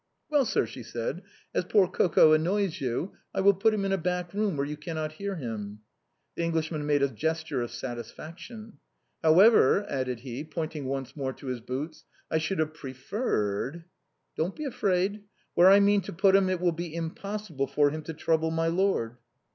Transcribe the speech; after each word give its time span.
"Well, 0.31 0.45
sir," 0.45 0.65
she 0.65 0.81
said," 0.81 1.21
as 1.53 1.63
poor 1.63 1.87
Coco 1.87 2.33
annoys 2.33 2.81
you, 2.81 3.13
I 3.35 3.41
will 3.41 3.53
put 3.53 3.71
him 3.71 3.85
in 3.85 3.91
a 3.91 3.99
back 3.99 4.33
room, 4.33 4.57
where 4.57 4.65
you 4.65 4.75
cannot 4.75 5.11
hear 5.11 5.35
him." 5.35 5.81
The 6.35 6.41
Englishman 6.41 6.87
made 6.87 7.03
a 7.03 7.07
gesture 7.07 7.61
of 7.61 7.69
satisfaction," 7.69 8.79
However," 9.23 9.85
added 9.87 10.21
he, 10.21 10.43
pointing 10.43 10.85
once 10.85 11.15
more 11.15 11.33
to 11.33 11.45
his 11.45 11.59
boots," 11.61 12.03
I 12.31 12.39
should 12.39 12.57
have 12.57 12.73
preferred 12.73 13.85
—""Don't 14.37 14.55
be 14.55 14.65
afraid. 14.65 15.21
Where 15.53 15.69
I 15.69 15.79
mean 15.79 16.01
to 16.01 16.13
put 16.13 16.35
him 16.35 16.49
it 16.49 16.59
will 16.61 16.71
be 16.71 16.95
impossible 16.95 17.67
for 17.67 17.91
him 17.91 18.01
to 18.05 18.13
trouble 18.15 18.49
milord." 18.49 19.17